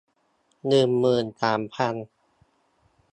[0.67, 1.95] หนึ่งหมื่นสามพัน